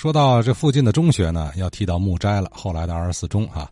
[0.00, 3.68] 说到这附近的中学呢，要提到木斋了，后来的二十四中啊。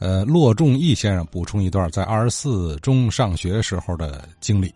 [0.00, 4.68] 呃，骆仲义先生补充一段在二十四中上学时候的经历。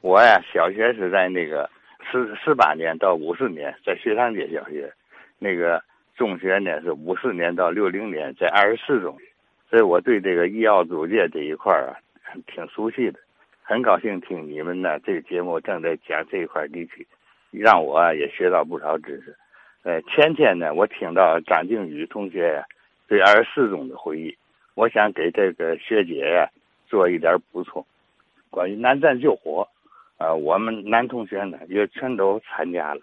[0.00, 1.70] 我呀，小学是在那个
[2.10, 4.92] 四四八年到五四年在学堂街小学，
[5.38, 5.80] 那个
[6.16, 9.16] 中学呢是五四年到六零年在二十四中，
[9.70, 11.94] 所以我对这个医药租界这一块啊
[12.52, 13.20] 挺熟悉的。
[13.62, 17.06] 很高兴听你们呢这个节目正在讲这一块地区，
[17.52, 19.36] 让我也学到不少知识。
[19.82, 22.64] 呃，前天呢，我听到张靖宇同学。
[23.08, 24.32] 对二十四中的回忆，
[24.76, 26.48] 我想给这个学姐呀
[26.86, 27.84] 做一点补充。
[28.50, 29.66] 关于南站救火，
[30.18, 33.00] 呃，我们男同学呢也全都参加了。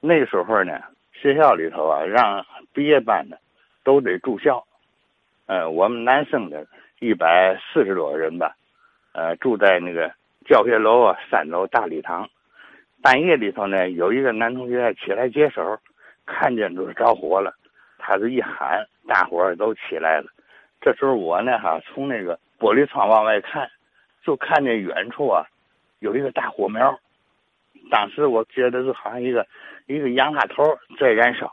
[0.00, 0.80] 那时候呢，
[1.12, 2.42] 学校里头啊，让
[2.72, 3.38] 毕业班的
[3.84, 4.64] 都得住校。
[5.44, 6.66] 呃，我们男生的
[6.98, 8.56] 一百四十多人吧，
[9.12, 10.10] 呃，住在那个
[10.46, 12.26] 教学楼啊三楼大礼堂。
[13.02, 15.78] 半夜里头呢，有一个男同学起来接手，
[16.32, 17.52] 看见就是着火了。
[17.98, 20.26] 他这一喊，大伙儿都起来了。
[20.80, 23.68] 这时候我呢，哈，从那个玻璃窗往外看，
[24.22, 25.44] 就看见远处啊，
[25.98, 26.98] 有一个大火苗。
[27.90, 29.46] 当时我觉得就好像一个
[29.86, 30.64] 一个洋蜡头
[30.98, 31.52] 在燃烧。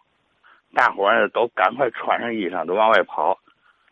[0.74, 3.38] 大伙儿都赶快穿上衣裳，都往外跑，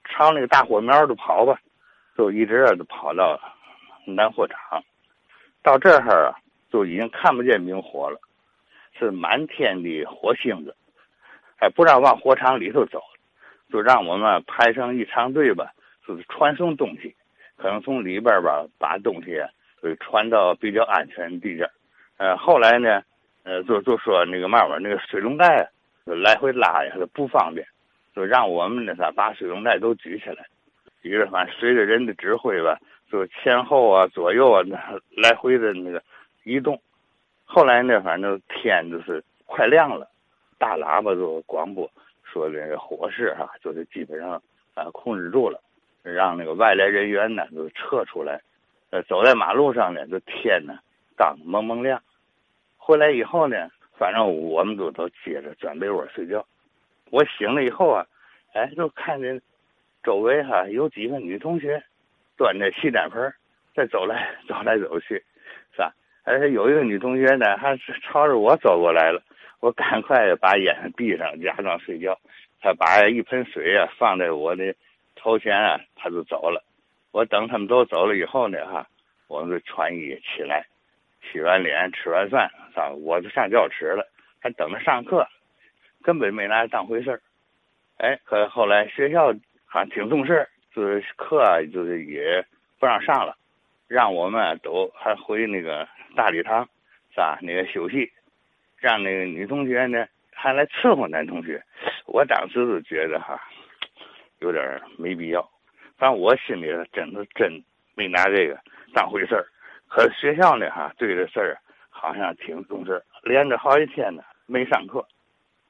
[0.04, 1.60] 朝那个大火苗就跑吧，
[2.18, 3.40] 就一直就跑到
[4.06, 4.84] 南货场。
[5.64, 6.36] 到这儿啊，
[6.72, 8.20] 就已经看不见明火了，
[8.98, 10.76] 是满天的火星子。
[11.58, 13.02] 还不让往火场里头走，
[13.72, 15.72] 就让我们排成一长队吧，
[16.06, 17.16] 就是传送东西，
[17.56, 19.42] 可能从里边吧把东西
[19.82, 21.68] 给传到比较安全的地点。
[22.18, 23.02] 呃，后来呢，
[23.44, 25.70] 呃，就就说那个嘛嘛，那个水龙带
[26.04, 27.66] 来回拉呀，不方便，
[28.14, 30.46] 就让我们呢啥把水龙带都举起来，
[31.02, 32.78] 举着反正随着人的指挥吧，
[33.10, 34.78] 就前后啊、左右啊那
[35.22, 36.04] 来回的那个
[36.44, 36.80] 移动。
[37.56, 40.06] 后来呢，反正天就是快亮了。
[40.58, 41.90] 大喇叭就广播
[42.22, 44.32] 说这个火势哈，就是基本上
[44.74, 45.58] 啊控制住了，
[46.04, 48.42] 让那个外来人员呢就撤出来。
[48.90, 50.78] 呃，走在马路上呢，这天呢
[51.16, 52.04] 刚蒙蒙亮。
[52.76, 56.46] 回来以后呢，反正我们都都接着钻被窝睡觉。
[57.10, 58.06] 我醒了以后啊，
[58.52, 59.42] 哎，就看见
[60.04, 61.82] 周围哈有几个女同学
[62.36, 63.34] 端着洗脸盆
[63.74, 65.24] 在走来走来走去，
[66.26, 69.22] 而且有一个女同学呢，还是朝着我走过来了。
[69.62, 72.18] 我赶快把眼睛闭上，假装睡觉。
[72.60, 74.76] 她把一盆水啊放在我的
[75.16, 76.64] 头前啊，她就走了。
[77.12, 78.88] 我等他们都走了以后呢，哈，
[79.28, 80.66] 我们就穿衣起来，
[81.32, 84.06] 洗完脸，吃完饭，上我就上教室了，
[84.42, 85.26] 还等着上课，
[86.04, 87.22] 根本没拿当回事儿。
[87.98, 89.28] 哎，可后来学校
[89.66, 92.44] 好像挺重视，就是课就是也
[92.80, 93.38] 不让上了，
[93.88, 96.68] 让我们都还回那个大礼堂，
[97.12, 97.40] 是吧？
[97.42, 98.12] 那个休息。
[98.78, 101.64] 让那个女同学呢还来伺候男同学，
[102.06, 103.42] 我当时就觉得哈，
[104.40, 104.64] 有点
[104.98, 105.42] 没必要。
[105.98, 107.64] 反正我心里真的真
[107.96, 108.60] 没拿这个
[108.94, 109.46] 当回事儿。
[109.88, 111.58] 可学校呢哈对这事儿
[111.90, 115.04] 好像挺重视，连着好几天呢没上课。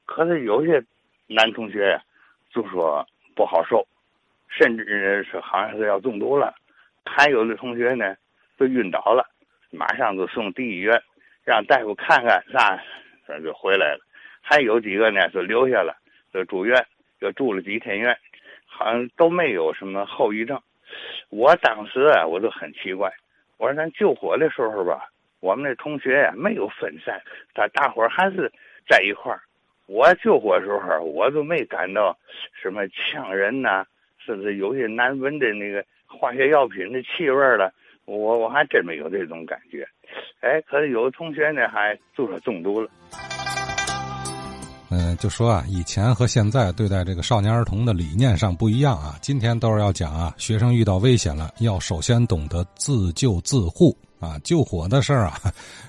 [0.04, 0.82] 可是有些
[1.26, 2.02] 男同学呀
[2.50, 3.86] 就说不好受，
[4.48, 6.54] 甚至是好像是要中毒了。
[7.06, 8.14] 还有的同学呢
[8.58, 9.24] 都晕倒了，
[9.70, 11.00] 马上就送第一医院，
[11.44, 12.78] 让大夫看看啥。
[13.24, 14.00] 反正就回来了，
[14.40, 15.96] 还有几个呢，就留下了，
[16.32, 16.86] 就住院，
[17.20, 18.16] 就住了几天院，
[18.66, 20.60] 好像都没有什么后遗症。
[21.30, 23.12] 我当时啊，我就很奇怪，
[23.56, 25.08] 我说咱救火的时候吧，
[25.40, 27.20] 我们那同学呀没有分散，
[27.52, 28.52] 他大伙儿还是
[28.88, 29.40] 在一块儿。
[29.86, 32.16] 我救火的时候，我都没感到
[32.54, 33.84] 什么呛人呐，
[34.24, 35.84] 甚至有些难闻的那个
[36.16, 37.72] 化学药品的气味了，
[38.04, 39.86] 我我还真没有这种感觉。
[40.40, 42.88] 哎，可是有的同学呢，还就说中毒了。
[44.88, 49.16] 嗯，就说啊，以前和现在对待这个少年儿童的理念上不一样啊。
[49.20, 54.38] 今天都是要讲啊，学生遇到危险了，要首先懂得自救自护啊。
[54.44, 55.38] 救火的事儿啊，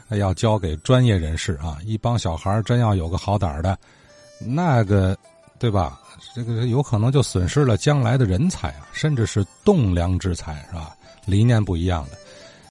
[0.17, 1.77] 要交给专业人士啊。
[1.85, 3.77] 一帮小孩真要有个好胆的，
[4.43, 5.15] 那个，
[5.59, 5.99] 对吧？
[6.33, 10.95] 这个有可能就损失了将来的人才啊，甚至是栋梁之才，是吧？
[11.25, 12.17] 理念不一样的。